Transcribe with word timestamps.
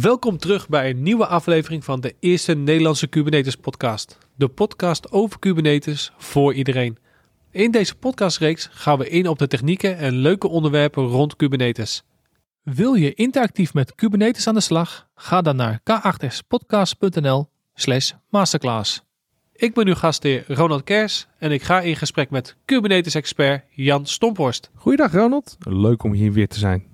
Welkom 0.00 0.38
terug 0.38 0.68
bij 0.68 0.90
een 0.90 1.02
nieuwe 1.02 1.26
aflevering 1.26 1.84
van 1.84 2.00
de 2.00 2.14
eerste 2.20 2.54
Nederlandse 2.54 3.06
Kubernetes 3.06 3.56
podcast. 3.56 4.18
De 4.34 4.48
podcast 4.48 5.12
over 5.12 5.38
Kubernetes 5.38 6.12
voor 6.16 6.54
iedereen. 6.54 6.98
In 7.50 7.70
deze 7.70 7.94
podcastreeks 7.94 8.68
gaan 8.72 8.98
we 8.98 9.08
in 9.08 9.28
op 9.28 9.38
de 9.38 9.46
technieken 9.46 9.96
en 9.96 10.14
leuke 10.14 10.48
onderwerpen 10.48 11.06
rond 11.06 11.36
Kubernetes. 11.36 12.04
Wil 12.62 12.94
je 12.94 13.14
interactief 13.14 13.74
met 13.74 13.94
Kubernetes 13.94 14.46
aan 14.46 14.54
de 14.54 14.60
slag? 14.60 15.08
Ga 15.14 15.42
dan 15.42 15.56
naar 15.56 15.80
k8spodcast.nl 15.80 17.48
slash 17.74 18.12
masterclass. 18.28 19.02
Ik 19.52 19.74
ben 19.74 19.86
uw 19.86 19.94
gastheer 19.94 20.44
Ronald 20.48 20.84
Kers 20.84 21.26
en 21.38 21.52
ik 21.52 21.62
ga 21.62 21.80
in 21.80 21.96
gesprek 21.96 22.30
met 22.30 22.56
Kubernetes-expert 22.64 23.64
Jan 23.70 24.06
Stomphorst. 24.06 24.70
Goeiedag 24.74 25.12
Ronald, 25.12 25.56
leuk 25.58 26.02
om 26.02 26.12
hier 26.12 26.32
weer 26.32 26.48
te 26.48 26.58
zijn. 26.58 26.93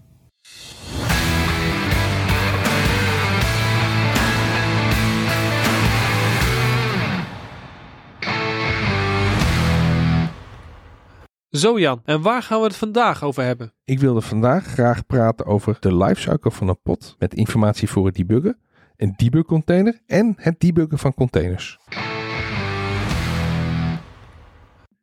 Zo 11.61 11.79
Jan, 11.81 12.01
en 12.05 12.23
waar 12.23 12.43
gaan 12.43 12.59
we 12.61 12.65
het 12.67 12.77
vandaag 12.77 13.23
over 13.23 13.43
hebben? 13.43 13.73
Ik 13.85 13.99
wilde 13.99 14.21
vandaag 14.21 14.65
graag 14.67 15.07
praten 15.07 15.47
over 15.47 15.77
de 15.81 15.97
lifecycle 15.97 16.51
van 16.51 16.69
een 16.69 16.81
pod 16.83 17.15
met 17.19 17.35
informatie 17.35 17.89
voor 17.89 18.07
het 18.07 18.15
debuggen, 18.15 18.59
een 18.97 19.15
debug 19.17 19.45
container 19.45 20.01
en 20.07 20.35
het 20.37 20.61
debuggen 20.61 20.99
van 20.99 21.15
containers. 21.15 21.79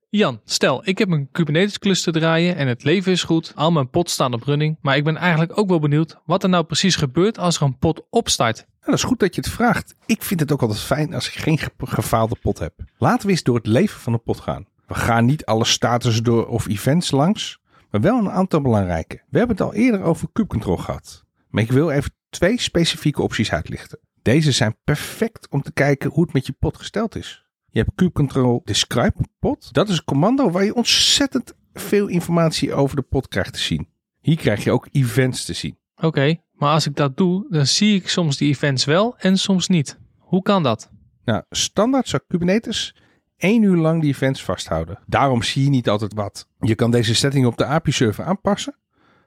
Jan, 0.09 0.41
stel 0.43 0.81
ik 0.87 0.97
heb 0.97 1.09
een 1.11 1.31
Kubernetes 1.31 1.79
cluster 1.79 2.13
draaien 2.13 2.55
en 2.55 2.67
het 2.67 2.83
leven 2.83 3.11
is 3.11 3.23
goed, 3.23 3.51
al 3.55 3.71
mijn 3.71 3.89
pods 3.89 4.13
staan 4.13 4.33
op 4.33 4.43
running, 4.43 4.77
maar 4.81 4.97
ik 4.97 5.03
ben 5.03 5.17
eigenlijk 5.17 5.57
ook 5.59 5.69
wel 5.69 5.79
benieuwd 5.79 6.17
wat 6.25 6.43
er 6.43 6.49
nou 6.49 6.63
precies 6.63 6.95
gebeurt 6.95 7.37
als 7.39 7.55
er 7.55 7.61
een 7.63 7.77
pod 7.77 8.05
opstart. 8.09 8.57
Nou, 8.57 8.67
dat 8.85 8.93
is 8.95 9.03
goed 9.03 9.19
dat 9.19 9.35
je 9.35 9.41
het 9.41 9.49
vraagt. 9.49 9.95
Ik 10.05 10.23
vind 10.23 10.39
het 10.39 10.51
ook 10.51 10.61
altijd 10.61 10.79
fijn 10.79 11.13
als 11.13 11.27
ik 11.27 11.33
geen 11.33 11.57
ge- 11.57 11.71
gefaalde 11.77 12.35
pod 12.41 12.59
heb. 12.59 12.73
Laten 12.97 13.25
we 13.25 13.31
eens 13.31 13.43
door 13.43 13.55
het 13.55 13.67
leven 13.67 13.99
van 13.99 14.13
een 14.13 14.23
pod 14.23 14.39
gaan. 14.39 14.65
We 14.87 14.95
gaan 14.95 15.25
niet 15.25 15.45
alle 15.45 15.65
status 15.65 16.21
door 16.21 16.47
of 16.47 16.67
events 16.67 17.11
langs, 17.11 17.59
maar 17.91 18.01
wel 18.01 18.17
een 18.17 18.31
aantal 18.31 18.61
belangrijke. 18.61 19.23
We 19.29 19.37
hebben 19.37 19.57
het 19.57 19.65
al 19.65 19.73
eerder 19.73 20.01
over 20.01 20.27
kubecontrol 20.33 20.77
gehad, 20.77 21.25
maar 21.49 21.63
ik 21.63 21.71
wil 21.71 21.89
even 21.89 22.11
twee 22.29 22.59
specifieke 22.59 23.21
opties 23.21 23.51
uitlichten. 23.51 23.99
Deze 24.21 24.51
zijn 24.51 24.77
perfect 24.83 25.47
om 25.49 25.61
te 25.61 25.71
kijken 25.71 26.09
hoe 26.09 26.23
het 26.23 26.33
met 26.33 26.45
je 26.45 26.53
pod 26.59 26.77
gesteld 26.77 27.15
is. 27.15 27.45
Je 27.69 27.79
hebt 27.79 27.95
kubecontrol 27.95 28.61
describe 28.63 29.25
pod. 29.39 29.73
Dat 29.73 29.89
is 29.89 29.97
een 29.97 30.03
commando 30.03 30.51
waar 30.51 30.63
je 30.63 30.75
ontzettend 30.75 31.53
veel 31.73 32.07
informatie 32.07 32.73
over 32.73 32.95
de 32.95 33.01
pod 33.01 33.27
krijgt 33.27 33.53
te 33.53 33.59
zien. 33.59 33.87
Hier 34.21 34.37
krijg 34.37 34.63
je 34.63 34.71
ook 34.71 34.87
events 34.91 35.45
te 35.45 35.53
zien. 35.53 35.77
Oké, 35.95 36.35
maar 36.53 36.73
als 36.73 36.87
ik 36.87 36.95
dat 36.95 37.17
doe, 37.17 37.45
dan 37.49 37.65
zie 37.65 37.95
ik 37.95 38.09
soms 38.09 38.37
die 38.37 38.49
events 38.49 38.85
wel 38.85 39.17
en 39.17 39.37
soms 39.37 39.67
niet. 39.67 39.99
Hoe 40.17 40.41
kan 40.41 40.63
dat? 40.63 40.91
Nou, 41.23 41.43
standaard 41.49 42.07
zou 42.07 42.21
Kubernetes 42.27 42.95
één 43.37 43.61
uur 43.61 43.75
lang 43.75 44.01
die 44.01 44.13
events 44.13 44.43
vasthouden. 44.43 44.99
Daarom 45.05 45.43
zie 45.43 45.63
je 45.63 45.69
niet 45.69 45.89
altijd 45.89 46.13
wat. 46.13 46.47
Je 46.59 46.75
kan 46.75 46.91
deze 46.91 47.15
setting 47.15 47.45
op 47.45 47.57
de 47.57 47.65
API-server 47.65 48.23
aanpassen, 48.23 48.75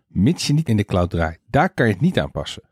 mits 0.06 0.46
je 0.46 0.52
niet 0.52 0.68
in 0.68 0.76
de 0.76 0.84
cloud 0.84 1.10
draait. 1.10 1.40
Daar 1.46 1.74
kan 1.74 1.86
je 1.86 1.92
het 1.92 2.02
niet 2.02 2.18
aanpassen. 2.18 2.62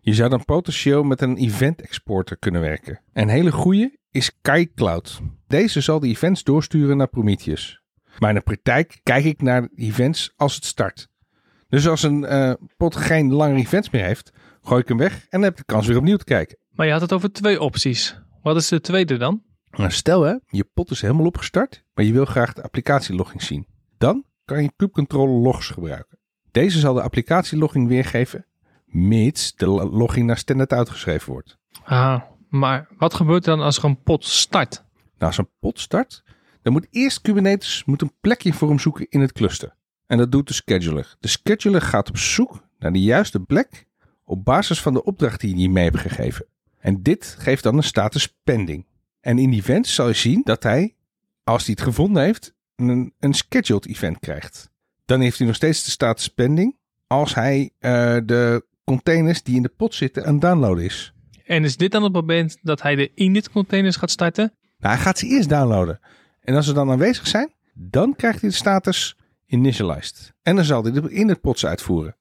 Je 0.00 0.14
zou 0.14 0.30
dan 0.30 0.44
potentieel 0.44 1.02
met 1.02 1.20
een 1.20 1.36
event 1.36 1.80
exporter 1.80 2.36
kunnen 2.36 2.60
werken. 2.60 3.00
Een 3.12 3.28
hele 3.28 3.52
goede 3.52 3.98
is 4.10 4.38
Kai 4.40 4.72
Cloud. 4.74 5.20
Deze 5.46 5.80
zal 5.80 6.00
de 6.00 6.08
events 6.08 6.42
doorsturen 6.42 6.96
naar 6.96 7.08
Prometheus. 7.08 7.82
Maar 8.18 8.28
in 8.28 8.34
de 8.34 8.40
praktijk 8.40 9.00
kijk 9.02 9.24
ik 9.24 9.42
naar 9.42 9.68
events 9.74 10.32
als 10.36 10.54
het 10.54 10.64
start. 10.64 11.08
Dus 11.68 11.88
als 11.88 12.02
een 12.02 12.24
eh 12.24 12.52
pot 12.76 12.96
geen 12.96 13.32
lange 13.32 13.58
events 13.58 13.90
meer 13.90 14.04
heeft, 14.04 14.32
gooi 14.62 14.80
ik 14.80 14.88
hem 14.88 14.98
weg 14.98 15.26
en 15.28 15.42
heb 15.42 15.52
ik 15.52 15.58
de 15.58 15.72
kans 15.72 15.86
weer 15.86 15.96
opnieuw 15.96 16.16
te 16.16 16.24
kijken. 16.24 16.58
Maar 16.70 16.86
je 16.86 16.92
had 16.92 17.00
het 17.00 17.12
over 17.12 17.32
twee 17.32 17.60
opties. 17.60 18.20
Wat 18.42 18.56
is 18.56 18.68
de 18.68 18.80
tweede 18.80 19.16
dan? 19.16 19.42
Nou, 19.70 19.90
stel 19.90 20.22
hè, 20.22 20.34
je 20.46 20.64
pot 20.74 20.90
is 20.90 21.00
helemaal 21.00 21.26
opgestart, 21.26 21.84
maar 21.94 22.04
je 22.04 22.12
wil 22.12 22.24
graag 22.24 22.52
de 22.52 22.62
applicatielogging 22.62 23.42
zien. 23.42 23.66
Dan 23.98 24.24
kan 24.44 24.62
je 24.62 24.72
kubecontrol 24.76 25.28
logs 25.28 25.68
gebruiken. 25.68 26.18
Deze 26.50 26.78
zal 26.78 26.94
de 26.94 27.02
applicatielogging 27.02 27.88
weergeven, 27.88 28.46
mits 28.86 29.54
de 29.54 29.66
lo- 29.66 29.90
logging 29.90 30.26
naar 30.26 30.38
standaard 30.38 30.72
uitgeschreven 30.72 31.32
wordt. 31.32 31.58
Ah, 31.84 32.20
maar 32.48 32.88
wat 32.98 33.14
gebeurt 33.14 33.46
er 33.46 33.56
dan 33.56 33.64
als 33.64 33.78
er 33.78 33.84
een 33.84 34.02
pod 34.02 34.24
start? 34.24 34.84
Nou, 34.94 35.06
als 35.18 35.38
een 35.38 35.50
pot 35.60 35.80
start, 35.80 36.24
dan 36.62 36.72
moet 36.72 36.86
eerst 36.90 37.20
Kubernetes 37.20 37.84
moet 37.84 38.02
een 38.02 38.12
plekje 38.20 38.52
voor 38.52 38.68
hem 38.68 38.78
zoeken 38.78 39.06
in 39.08 39.20
het 39.20 39.32
cluster. 39.32 39.74
En 40.06 40.18
dat 40.18 40.32
doet 40.32 40.48
de 40.48 40.54
scheduler. 40.54 41.16
De 41.20 41.28
scheduler 41.28 41.80
gaat 41.82 42.08
op 42.08 42.16
zoek 42.16 42.62
naar 42.78 42.92
de 42.92 43.00
juiste 43.02 43.40
plek 43.40 43.86
op 44.24 44.44
basis 44.44 44.80
van 44.82 44.92
de 44.92 45.04
opdracht 45.04 45.40
die 45.40 45.56
je 45.56 45.70
mee 45.70 45.84
hebt 45.84 45.98
gegeven. 45.98 46.46
En 46.78 47.02
dit 47.02 47.36
geeft 47.38 47.62
dan 47.62 47.76
een 47.76 47.82
status 47.82 48.36
pending. 48.44 48.86
En 49.20 49.38
in 49.38 49.50
die 49.50 49.60
event 49.60 49.86
zal 49.86 50.08
je 50.08 50.14
zien 50.14 50.40
dat 50.44 50.62
hij, 50.62 50.96
als 51.44 51.64
hij 51.64 51.74
het 51.78 51.84
gevonden 51.84 52.22
heeft, 52.22 52.54
een, 52.76 53.14
een 53.18 53.34
scheduled 53.34 53.86
event 53.86 54.18
krijgt. 54.18 54.70
Dan 55.04 55.20
heeft 55.20 55.38
hij 55.38 55.46
nog 55.46 55.56
steeds 55.56 55.84
de 55.84 55.90
status 55.90 56.28
pending 56.28 56.76
als 57.06 57.34
hij 57.34 57.70
eh, 57.78 58.16
de 58.24 58.66
containers 58.84 59.42
die 59.42 59.56
in 59.56 59.62
de 59.62 59.68
pot 59.68 59.94
zitten 59.94 60.26
aan 60.26 60.38
downloaden 60.38 60.84
is. 60.84 61.12
En 61.44 61.64
is 61.64 61.76
dit 61.76 61.92
dan 61.92 62.02
het 62.02 62.12
moment 62.12 62.58
dat 62.62 62.82
hij 62.82 62.94
de 62.94 63.10
init 63.14 63.50
containers 63.50 63.96
gaat 63.96 64.10
starten? 64.10 64.52
Nou, 64.78 64.94
hij 64.94 65.02
gaat 65.02 65.18
ze 65.18 65.26
eerst 65.26 65.48
downloaden. 65.48 66.00
En 66.40 66.54
als 66.54 66.66
ze 66.66 66.72
dan 66.72 66.90
aanwezig 66.90 67.26
zijn, 67.26 67.52
dan 67.74 68.16
krijgt 68.16 68.40
hij 68.40 68.50
de 68.50 68.56
status 68.56 69.16
initialized. 69.46 70.34
En 70.42 70.56
dan 70.56 70.64
zal 70.64 70.82
hij 70.82 70.92
de 70.92 71.12
in 71.12 71.28
het 71.28 71.40
pods 71.40 71.66
uitvoeren. 71.66 72.16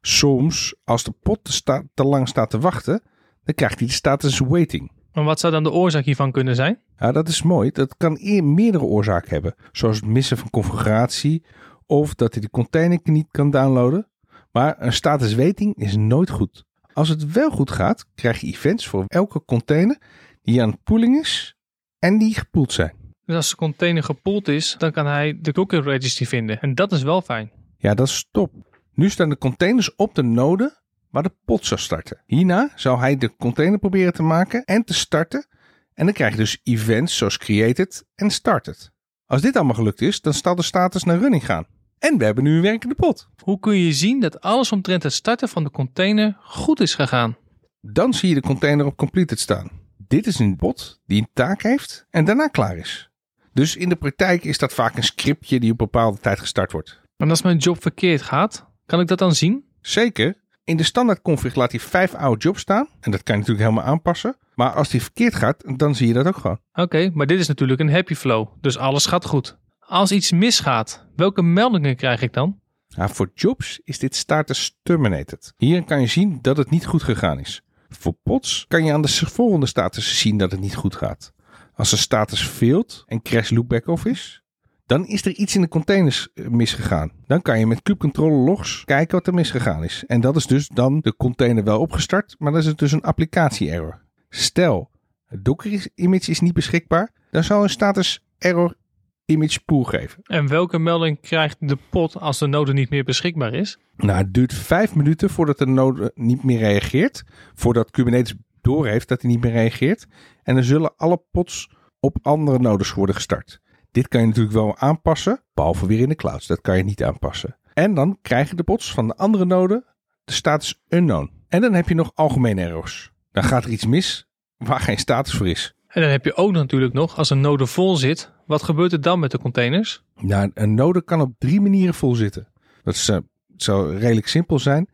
Soms, 0.00 0.74
als 0.84 1.04
de 1.04 1.10
pot 1.22 1.62
te, 1.64 1.84
te 1.94 2.04
lang 2.04 2.28
staat 2.28 2.50
te 2.50 2.58
wachten, 2.58 3.02
dan 3.44 3.54
krijgt 3.54 3.78
hij 3.78 3.88
de 3.88 3.94
status 3.94 4.38
waiting. 4.38 4.90
Maar 5.18 5.26
wat 5.26 5.40
zou 5.40 5.52
dan 5.52 5.62
de 5.62 5.70
oorzaak 5.70 6.04
hiervan 6.04 6.32
kunnen 6.32 6.54
zijn? 6.54 6.80
Ja, 6.98 7.12
dat 7.12 7.28
is 7.28 7.42
mooi. 7.42 7.70
Dat 7.70 7.96
kan 7.96 8.18
eer 8.20 8.44
meerdere 8.44 8.84
oorzaken 8.84 9.30
hebben. 9.30 9.54
Zoals 9.72 9.96
het 9.96 10.06
missen 10.06 10.38
van 10.38 10.50
configuratie 10.50 11.44
of 11.86 12.14
dat 12.14 12.32
hij 12.32 12.42
de 12.42 12.50
container 12.50 12.98
niet 13.02 13.26
kan 13.30 13.50
downloaden. 13.50 14.08
Maar 14.52 14.76
een 14.78 14.92
status 14.92 15.34
waiting 15.34 15.76
is 15.76 15.96
nooit 15.96 16.30
goed. 16.30 16.64
Als 16.92 17.08
het 17.08 17.32
wel 17.32 17.50
goed 17.50 17.70
gaat, 17.70 18.06
krijg 18.14 18.40
je 18.40 18.46
events 18.46 18.88
voor 18.88 19.04
elke 19.06 19.44
container 19.44 19.98
die 20.42 20.62
aan 20.62 20.70
het 20.70 20.82
pooling 20.82 21.20
is 21.20 21.56
en 21.98 22.18
die 22.18 22.34
gepoeld 22.34 22.72
zijn. 22.72 22.92
Dus 23.24 23.36
als 23.36 23.50
de 23.50 23.56
container 23.56 24.02
gepoeld 24.02 24.48
is, 24.48 24.74
dan 24.78 24.92
kan 24.92 25.06
hij 25.06 25.38
de 25.40 25.52
Docker 25.52 25.82
registry 25.82 26.26
vinden. 26.26 26.60
En 26.60 26.74
dat 26.74 26.92
is 26.92 27.02
wel 27.02 27.22
fijn. 27.22 27.50
Ja, 27.78 27.94
dat 27.94 28.06
is 28.06 28.28
top. 28.30 28.52
Nu 28.94 29.10
staan 29.10 29.28
de 29.28 29.38
containers 29.38 29.94
op 29.94 30.14
de 30.14 30.22
node 30.22 30.77
waar 31.10 31.22
de 31.22 31.34
pot 31.44 31.66
zou 31.66 31.80
starten. 31.80 32.22
Hierna 32.26 32.70
zou 32.74 32.98
hij 32.98 33.16
de 33.16 33.36
container 33.36 33.78
proberen 33.78 34.12
te 34.12 34.22
maken 34.22 34.64
en 34.64 34.84
te 34.84 34.94
starten. 34.94 35.46
En 35.94 36.04
dan 36.04 36.14
krijg 36.14 36.32
je 36.32 36.38
dus 36.38 36.60
events 36.62 37.16
zoals 37.16 37.38
created 37.38 38.04
en 38.14 38.30
started. 38.30 38.90
Als 39.26 39.40
dit 39.40 39.56
allemaal 39.56 39.74
gelukt 39.74 40.00
is, 40.00 40.20
dan 40.20 40.34
zal 40.34 40.54
de 40.54 40.62
status 40.62 41.04
naar 41.04 41.18
running 41.18 41.44
gaan. 41.44 41.66
En 41.98 42.18
we 42.18 42.24
hebben 42.24 42.44
nu 42.44 42.56
een 42.56 42.62
werkende 42.62 42.94
pot. 42.94 43.28
Hoe 43.42 43.58
kun 43.58 43.76
je 43.76 43.92
zien 43.92 44.20
dat 44.20 44.40
alles 44.40 44.72
omtrent 44.72 45.02
het 45.02 45.12
starten 45.12 45.48
van 45.48 45.64
de 45.64 45.70
container 45.70 46.36
goed 46.40 46.80
is 46.80 46.94
gegaan? 46.94 47.36
Dan 47.80 48.14
zie 48.14 48.28
je 48.28 48.34
de 48.34 48.40
container 48.40 48.86
op 48.86 48.96
completed 48.96 49.40
staan. 49.40 49.70
Dit 49.96 50.26
is 50.26 50.38
een 50.38 50.56
pot 50.56 51.00
die 51.06 51.20
een 51.20 51.28
taak 51.32 51.62
heeft 51.62 52.06
en 52.10 52.24
daarna 52.24 52.46
klaar 52.46 52.76
is. 52.76 53.10
Dus 53.52 53.76
in 53.76 53.88
de 53.88 53.96
praktijk 53.96 54.44
is 54.44 54.58
dat 54.58 54.74
vaak 54.74 54.96
een 54.96 55.02
scriptje 55.02 55.60
die 55.60 55.72
op 55.72 55.78
bepaalde 55.78 56.18
tijd 56.18 56.38
gestart 56.38 56.72
wordt. 56.72 57.00
Maar 57.16 57.30
als 57.30 57.42
mijn 57.42 57.56
job 57.56 57.82
verkeerd 57.82 58.22
gaat, 58.22 58.66
kan 58.86 59.00
ik 59.00 59.06
dat 59.06 59.18
dan 59.18 59.34
zien? 59.34 59.64
Zeker. 59.80 60.34
In 60.68 60.76
de 60.76 60.82
standaard 60.82 61.22
config 61.22 61.54
laat 61.54 61.70
hij 61.70 61.80
vijf 61.80 62.14
oude 62.14 62.42
jobs 62.42 62.60
staan. 62.60 62.88
En 63.00 63.10
dat 63.10 63.22
kan 63.22 63.34
je 63.34 63.40
natuurlijk 63.40 63.68
helemaal 63.68 63.92
aanpassen. 63.92 64.36
Maar 64.54 64.70
als 64.70 64.88
die 64.88 65.02
verkeerd 65.02 65.34
gaat, 65.34 65.78
dan 65.78 65.94
zie 65.94 66.06
je 66.06 66.12
dat 66.12 66.26
ook 66.26 66.36
gewoon. 66.36 66.60
Oké, 66.72 67.10
maar 67.14 67.26
dit 67.26 67.40
is 67.40 67.48
natuurlijk 67.48 67.80
een 67.80 67.90
happy 67.90 68.14
flow, 68.14 68.48
dus 68.60 68.78
alles 68.78 69.06
gaat 69.06 69.24
goed. 69.24 69.58
Als 69.78 70.12
iets 70.12 70.32
misgaat, 70.32 71.06
welke 71.16 71.42
meldingen 71.42 71.96
krijg 71.96 72.22
ik 72.22 72.32
dan? 72.32 72.60
Nou, 72.96 73.10
voor 73.10 73.30
jobs 73.34 73.80
is 73.84 73.98
dit 73.98 74.16
status 74.16 74.78
terminated. 74.82 75.52
Hier 75.56 75.84
kan 75.84 76.00
je 76.00 76.06
zien 76.06 76.38
dat 76.42 76.56
het 76.56 76.70
niet 76.70 76.86
goed 76.86 77.02
gegaan 77.02 77.38
is. 77.38 77.62
Voor 77.88 78.16
pods 78.22 78.64
kan 78.68 78.84
je 78.84 78.92
aan 78.92 79.02
de 79.02 79.08
volgende 79.08 79.66
status 79.66 80.18
zien 80.20 80.36
dat 80.36 80.50
het 80.50 80.60
niet 80.60 80.74
goed 80.74 80.96
gaat. 80.96 81.32
Als 81.74 81.90
de 81.90 81.96
status 81.96 82.42
failed 82.42 83.02
en 83.06 83.22
crash 83.22 83.50
loopback 83.50 83.86
off 83.86 84.04
is, 84.04 84.42
dan 84.88 85.06
is 85.06 85.24
er 85.24 85.32
iets 85.32 85.54
in 85.54 85.60
de 85.60 85.68
containers 85.68 86.28
eh, 86.34 86.46
misgegaan. 86.46 87.10
Dan 87.26 87.42
kan 87.42 87.58
je 87.58 87.66
met 87.66 87.82
kubecontrol 87.82 88.30
logs 88.30 88.84
kijken 88.84 89.16
wat 89.16 89.26
er 89.26 89.34
misgegaan 89.34 89.84
is. 89.84 90.04
En 90.06 90.20
dat 90.20 90.36
is 90.36 90.46
dus 90.46 90.68
dan 90.68 91.00
de 91.00 91.16
container 91.16 91.64
wel 91.64 91.80
opgestart, 91.80 92.34
maar 92.38 92.52
dat 92.52 92.64
is 92.64 92.76
dus 92.76 92.92
een 92.92 93.02
applicatie 93.02 93.70
error. 93.70 94.00
Stel, 94.28 94.90
het 95.26 95.44
Docker 95.44 95.86
image 95.94 96.30
is 96.30 96.40
niet 96.40 96.52
beschikbaar, 96.52 97.10
dan 97.30 97.44
zal 97.44 97.62
een 97.62 97.70
status 97.70 98.24
error 98.38 98.76
image 99.24 99.60
pool 99.64 99.84
geven. 99.84 100.22
En 100.22 100.48
welke 100.48 100.78
melding 100.78 101.20
krijgt 101.20 101.56
de 101.60 101.78
pod 101.90 102.20
als 102.20 102.38
de 102.38 102.46
node 102.46 102.72
niet 102.72 102.90
meer 102.90 103.04
beschikbaar 103.04 103.54
is? 103.54 103.78
Nou, 103.96 104.18
het 104.18 104.34
duurt 104.34 104.54
vijf 104.54 104.94
minuten 104.94 105.30
voordat 105.30 105.58
de 105.58 105.66
node 105.66 106.12
niet 106.14 106.44
meer 106.44 106.58
reageert. 106.58 107.24
Voordat 107.54 107.90
Kubernetes 107.90 108.34
doorheeft 108.60 109.08
dat 109.08 109.22
hij 109.22 109.30
niet 109.30 109.40
meer 109.40 109.52
reageert. 109.52 110.06
En 110.42 110.54
dan 110.54 110.64
zullen 110.64 110.96
alle 110.96 111.22
pods 111.30 111.70
op 112.00 112.18
andere 112.22 112.58
nodes 112.58 112.94
worden 112.94 113.14
gestart. 113.14 113.60
Dit 113.98 114.08
kan 114.08 114.20
je 114.20 114.26
natuurlijk 114.26 114.54
wel 114.54 114.76
aanpassen, 114.76 115.42
behalve 115.54 115.86
weer 115.86 116.00
in 116.00 116.08
de 116.08 116.14
clouds. 116.14 116.46
Dat 116.46 116.60
kan 116.60 116.76
je 116.76 116.84
niet 116.84 117.04
aanpassen. 117.04 117.56
En 117.74 117.94
dan 117.94 118.18
krijgen 118.22 118.56
de 118.56 118.62
pods 118.62 118.92
van 118.92 119.06
de 119.06 119.16
andere 119.16 119.44
node 119.44 119.84
de 120.24 120.32
status 120.32 120.80
unknown. 120.88 121.30
En 121.48 121.60
dan 121.60 121.74
heb 121.74 121.88
je 121.88 121.94
nog 121.94 122.10
algemene 122.14 122.62
errors. 122.62 123.12
Dan 123.32 123.44
gaat 123.44 123.64
er 123.64 123.70
iets 123.70 123.86
mis 123.86 124.28
waar 124.56 124.80
geen 124.80 124.98
status 124.98 125.34
voor 125.34 125.48
is. 125.48 125.74
En 125.86 126.02
dan 126.02 126.10
heb 126.10 126.24
je 126.24 126.36
ook 126.36 126.52
natuurlijk 126.52 126.92
nog, 126.92 127.16
als 127.16 127.30
een 127.30 127.40
node 127.40 127.66
vol 127.66 127.96
zit, 127.96 128.32
wat 128.46 128.62
gebeurt 128.62 128.92
er 128.92 129.00
dan 129.00 129.18
met 129.18 129.30
de 129.30 129.38
containers? 129.38 130.04
Nou, 130.20 130.50
een 130.54 130.74
node 130.74 131.02
kan 131.02 131.20
op 131.20 131.32
drie 131.38 131.60
manieren 131.60 131.94
vol 131.94 132.14
zitten. 132.14 132.48
Dat 132.82 132.94
is, 132.94 133.08
uh, 133.08 133.16
zou 133.56 133.96
redelijk 133.96 134.28
simpel 134.28 134.58
zijn. 134.58 134.88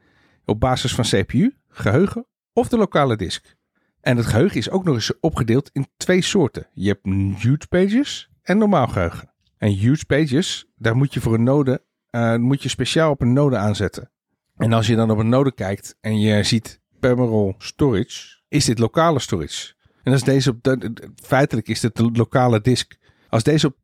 Op 0.44 0.60
basis 0.60 0.94
van 0.94 1.04
CPU, 1.04 1.56
geheugen 1.68 2.26
of 2.52 2.68
de 2.68 2.76
lokale 2.76 3.16
disk. 3.16 3.56
En 4.00 4.16
het 4.16 4.26
geheugen 4.26 4.56
is 4.56 4.70
ook 4.70 4.84
nog 4.84 4.94
eens 4.94 5.20
opgedeeld 5.20 5.70
in 5.72 5.86
twee 5.96 6.22
soorten. 6.22 6.66
Je 6.72 6.88
hebt 6.88 7.42
huge 7.42 7.66
pages 7.68 8.32
en 8.44 8.58
normaal 8.58 8.86
geheugen. 8.86 9.32
En 9.58 9.70
huge 9.70 10.06
pages, 10.06 10.66
daar 10.76 10.96
moet 10.96 11.14
je 11.14 11.20
voor 11.20 11.34
een 11.34 11.42
node, 11.42 11.84
uh, 12.10 12.36
moet 12.36 12.62
je 12.62 12.68
speciaal 12.68 13.10
op 13.10 13.20
een 13.20 13.32
node 13.32 13.56
aanzetten. 13.56 14.10
En 14.56 14.72
als 14.72 14.86
je 14.86 14.96
dan 14.96 15.10
op 15.10 15.18
een 15.18 15.28
node 15.28 15.52
kijkt 15.52 15.96
en 16.00 16.20
je 16.20 16.42
ziet 16.42 16.80
permanent 17.00 17.54
storage, 17.58 18.42
is 18.48 18.64
dit 18.64 18.78
lokale 18.78 19.18
storage. 19.18 19.74
En 20.02 20.12
als 20.12 20.24
deze 20.24 20.50
op, 20.50 20.76
feitelijk 21.22 21.68
is 21.68 21.80
dit 21.80 21.96
de 21.96 22.10
lokale 22.12 22.60
disk. 22.60 22.96
Als 23.28 23.42
deze 23.42 23.66
op 23.66 23.76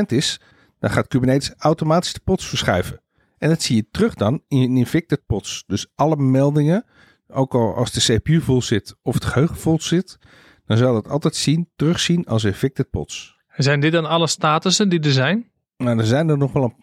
is, 0.06 0.40
dan 0.78 0.90
gaat 0.90 1.08
Kubernetes 1.08 1.54
automatisch 1.56 2.12
de 2.12 2.20
pods 2.24 2.48
verschuiven. 2.48 3.00
En 3.38 3.48
dat 3.48 3.62
zie 3.62 3.76
je 3.76 3.88
terug 3.90 4.14
dan 4.14 4.42
in 4.48 4.76
infected 4.76 5.26
pods. 5.26 5.64
Dus 5.66 5.86
alle 5.94 6.16
meldingen, 6.16 6.84
ook 7.28 7.54
al 7.54 7.74
als 7.74 7.92
de 7.92 8.14
CPU 8.14 8.40
vol 8.40 8.62
zit 8.62 8.96
of 9.02 9.14
het 9.14 9.24
geheugen 9.24 9.56
vol 9.56 9.80
zit, 9.80 10.18
dan 10.66 10.76
zal 10.76 10.92
dat 10.92 11.08
altijd 11.08 11.36
zien, 11.36 11.70
terugzien 11.76 12.24
als 12.26 12.44
infected 12.44 12.90
pods. 12.90 13.35
Zijn 13.56 13.80
dit 13.80 13.92
dan 13.92 14.04
alle 14.04 14.26
statussen 14.26 14.88
die 14.88 15.00
er 15.00 15.10
zijn? 15.10 15.50
Nou, 15.76 15.98
er 15.98 16.06
zijn 16.06 16.28
er 16.28 16.38
nog 16.38 16.52
wel 16.52 16.74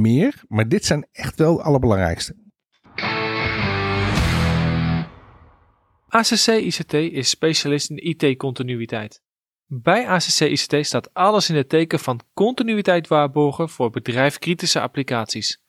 meer, 0.00 0.42
maar 0.48 0.68
dit 0.68 0.84
zijn 0.84 1.06
echt 1.12 1.38
wel 1.38 1.56
de 1.56 1.62
allerbelangrijkste. 1.62 2.36
ACC 6.08 6.46
ICT 6.46 6.92
is 6.92 7.28
specialist 7.28 7.90
in 7.90 7.96
IT-continuïteit. 7.96 9.22
Bij 9.66 10.06
ACC 10.06 10.40
ICT 10.40 10.86
staat 10.86 11.14
alles 11.14 11.50
in 11.50 11.56
het 11.56 11.68
teken 11.68 11.98
van 11.98 12.20
continuïteit 12.34 13.08
waarborgen 13.08 13.68
voor 13.68 13.90
bedrijfkritische 13.90 14.80
applicaties. 14.80 15.60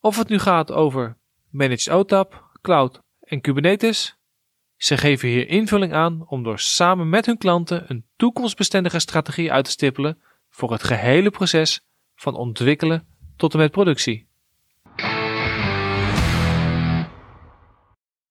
Of 0.00 0.16
het 0.16 0.28
nu 0.28 0.38
gaat 0.38 0.72
over 0.72 1.16
Managed 1.50 1.88
OTAP, 1.88 2.50
Cloud 2.60 3.00
en 3.20 3.40
Kubernetes, 3.40 4.16
ze 4.82 4.96
geven 4.96 5.28
hier 5.28 5.48
invulling 5.48 5.92
aan 5.92 6.28
om 6.28 6.42
door 6.42 6.58
samen 6.58 7.08
met 7.08 7.26
hun 7.26 7.38
klanten 7.38 7.90
een 7.90 8.04
toekomstbestendige 8.16 8.98
strategie 8.98 9.52
uit 9.52 9.64
te 9.64 9.70
stippelen 9.70 10.18
voor 10.48 10.72
het 10.72 10.82
gehele 10.82 11.30
proces 11.30 11.84
van 12.14 12.34
ontwikkelen 12.34 13.06
tot 13.36 13.52
en 13.52 13.58
met 13.58 13.70
productie. 13.70 14.28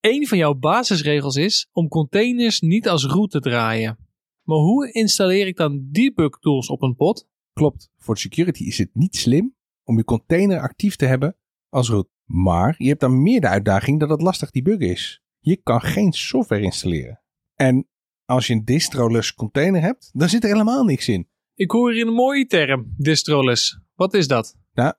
Een 0.00 0.26
van 0.26 0.38
jouw 0.38 0.54
basisregels 0.54 1.36
is 1.36 1.68
om 1.72 1.88
containers 1.88 2.60
niet 2.60 2.88
als 2.88 3.04
root 3.04 3.30
te 3.30 3.40
draaien. 3.40 3.98
Maar 4.42 4.58
hoe 4.58 4.92
installeer 4.92 5.46
ik 5.46 5.56
dan 5.56 5.88
debug 5.90 6.38
tools 6.38 6.68
op 6.68 6.82
een 6.82 6.96
pod? 6.96 7.28
Klopt, 7.52 7.90
voor 7.98 8.18
security 8.18 8.64
is 8.64 8.78
het 8.78 8.90
niet 8.92 9.16
slim 9.16 9.54
om 9.84 9.96
je 9.96 10.04
container 10.04 10.60
actief 10.60 10.96
te 10.96 11.06
hebben 11.06 11.36
als 11.68 11.88
root. 11.88 12.08
Maar 12.24 12.74
je 12.78 12.88
hebt 12.88 13.00
dan 13.00 13.22
meer 13.22 13.40
de 13.40 13.48
uitdaging 13.48 14.00
dat 14.00 14.08
het 14.08 14.22
lastig 14.22 14.50
debuggen 14.50 14.88
is. 14.88 15.22
Je 15.44 15.56
kan 15.56 15.80
geen 15.80 16.12
software 16.12 16.62
installeren. 16.62 17.20
En 17.54 17.88
als 18.24 18.46
je 18.46 18.52
een 18.52 18.64
distroless 18.64 19.34
container 19.34 19.80
hebt, 19.80 20.10
dan 20.12 20.28
zit 20.28 20.42
er 20.42 20.50
helemaal 20.50 20.84
niks 20.84 21.08
in. 21.08 21.28
Ik 21.54 21.70
hoor 21.70 21.92
hier 21.92 22.06
een 22.06 22.12
mooie 22.12 22.46
term, 22.46 22.94
distroless. 22.96 23.80
Wat 23.94 24.14
is 24.14 24.28
dat? 24.28 24.56
Nou, 24.72 24.94